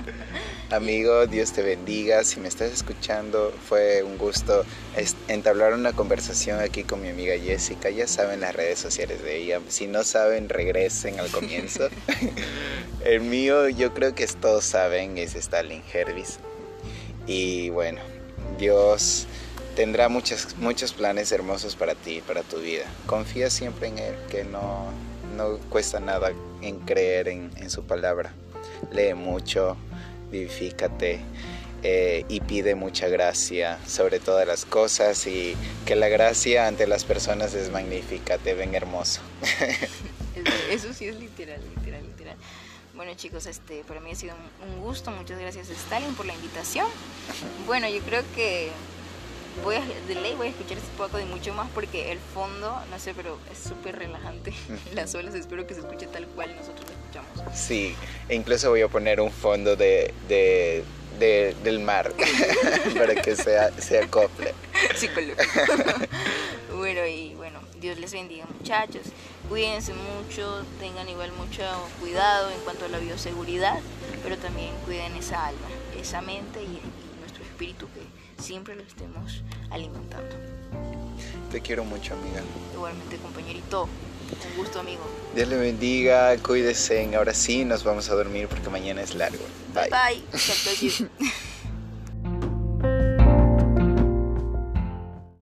Amigo, 0.70 1.26
Dios 1.26 1.52
te 1.52 1.62
bendiga. 1.62 2.24
Si 2.24 2.40
me 2.40 2.48
estás 2.48 2.72
escuchando, 2.72 3.54
fue 3.68 4.02
un 4.02 4.18
gusto 4.18 4.64
entablar 5.28 5.72
una 5.72 5.92
conversación 5.92 6.60
aquí 6.60 6.84
con 6.84 7.00
mi 7.00 7.08
amiga 7.08 7.34
Jessica. 7.38 7.90
Ya 7.90 8.06
saben 8.06 8.40
las 8.40 8.54
redes 8.54 8.80
sociales 8.80 9.22
de 9.22 9.36
ella. 9.36 9.60
Si 9.68 9.86
no 9.86 10.02
saben, 10.04 10.48
regresen 10.48 11.20
al 11.20 11.30
comienzo. 11.30 11.88
El 13.04 13.20
mío, 13.20 13.68
yo 13.68 13.94
creo 13.94 14.14
que 14.14 14.26
todos 14.26 14.64
saben, 14.64 15.16
es 15.16 15.34
Stalin 15.34 15.82
Hervis. 15.92 16.38
Y 17.26 17.70
bueno, 17.70 18.00
Dios 18.58 19.26
tendrá 19.74 20.08
muchos, 20.08 20.56
muchos 20.58 20.92
planes 20.92 21.32
hermosos 21.32 21.76
para 21.76 21.94
ti, 21.94 22.22
para 22.26 22.42
tu 22.42 22.58
vida. 22.58 22.84
Confía 23.06 23.50
siempre 23.50 23.88
en 23.88 23.98
Él, 23.98 24.14
que 24.30 24.44
no, 24.44 24.86
no 25.36 25.58
cuesta 25.68 26.00
nada 26.00 26.32
en 26.62 26.80
creer 26.80 27.28
en, 27.28 27.70
su 27.70 27.84
palabra. 27.84 28.32
Lee 28.92 29.14
mucho, 29.14 29.76
vivifícate 30.30 31.20
eh, 31.82 32.24
y 32.28 32.40
pide 32.40 32.74
mucha 32.74 33.08
gracia 33.08 33.78
sobre 33.86 34.20
todas 34.20 34.46
las 34.46 34.64
cosas 34.64 35.26
y 35.26 35.56
que 35.84 35.96
la 35.96 36.08
gracia 36.08 36.66
ante 36.66 36.86
las 36.86 37.04
personas 37.04 37.54
es 37.54 37.70
magnífica, 37.70 38.38
te 38.38 38.54
ven 38.54 38.74
hermoso. 38.74 39.20
Eso 40.70 40.92
sí 40.92 41.06
es 41.06 41.16
literal, 41.16 41.60
literal, 41.76 42.02
literal. 42.06 42.36
Bueno 42.94 43.12
chicos, 43.14 43.46
este, 43.46 43.82
para 43.84 44.00
mí 44.00 44.12
ha 44.12 44.14
sido 44.14 44.34
un 44.68 44.80
gusto, 44.80 45.10
muchas 45.10 45.38
gracias 45.38 45.68
Stalin 45.68 46.14
por 46.14 46.26
la 46.26 46.34
invitación. 46.34 46.86
Bueno, 47.66 47.88
yo 47.88 48.00
creo 48.00 48.22
que 48.34 48.70
voy 49.62 49.76
a, 49.76 49.84
de 50.08 50.14
ley 50.14 50.34
voy 50.34 50.48
a 50.48 50.50
escuchar 50.50 50.78
este 50.78 50.90
poco 50.96 51.18
y 51.20 51.24
mucho 51.24 51.54
más 51.54 51.68
porque 51.74 52.10
el 52.10 52.18
fondo, 52.18 52.80
no 52.90 52.98
sé, 52.98 53.14
pero 53.14 53.38
es 53.52 53.58
súper 53.58 53.98
relajante. 53.98 54.52
Las 54.94 55.14
olas 55.14 55.34
espero 55.34 55.66
que 55.66 55.74
se 55.74 55.80
escuche 55.80 56.06
tal 56.06 56.26
cual 56.28 56.54
nosotros 56.56 56.86
lo 56.88 56.94
escuchamos. 56.94 57.56
Sí, 57.56 57.94
e 58.28 58.34
incluso 58.34 58.70
voy 58.70 58.82
a 58.82 58.88
poner 58.88 59.20
un 59.20 59.30
fondo 59.30 59.76
de, 59.76 60.12
de, 60.28 60.84
del 61.62 61.78
mar 61.78 62.12
para 62.98 63.14
que 63.14 63.36
sea, 63.36 63.70
se 63.80 64.00
acople. 64.00 64.52
bueno, 66.76 67.06
y 67.06 67.34
bueno, 67.34 67.60
Dios 67.80 67.98
les 67.98 68.12
bendiga 68.12 68.46
muchachos. 68.46 69.02
Cuídense 69.48 69.92
mucho, 69.94 70.64
tengan 70.80 71.08
igual 71.08 71.30
mucho 71.32 71.62
cuidado 72.00 72.50
en 72.50 72.58
cuanto 72.60 72.86
a 72.86 72.88
la 72.88 72.98
bioseguridad, 72.98 73.78
pero 74.22 74.36
también 74.38 74.74
cuiden 74.84 75.14
esa 75.16 75.46
alma, 75.46 75.68
esa 75.98 76.20
mente 76.22 76.62
y, 76.62 76.80
y 76.80 77.20
nuestro 77.20 77.44
espíritu 77.44 77.86
que 77.92 78.23
siempre 78.44 78.76
lo 78.76 78.82
estemos 78.82 79.42
alimentando. 79.70 80.36
Te 81.50 81.62
quiero 81.62 81.84
mucho, 81.84 82.12
amiga. 82.14 82.42
Igualmente, 82.74 83.16
compañerito. 83.16 83.84
Un 83.84 84.56
gusto, 84.58 84.80
amigo. 84.80 85.02
Dios 85.34 85.48
le 85.48 85.56
bendiga, 85.56 86.36
cuídese. 86.38 87.16
Ahora 87.16 87.32
sí, 87.32 87.64
nos 87.64 87.84
vamos 87.84 88.10
a 88.10 88.14
dormir 88.14 88.48
porque 88.48 88.68
mañana 88.68 89.02
es 89.02 89.14
largo. 89.14 89.44
Bye. 89.72 89.88
Bye. 89.90 91.08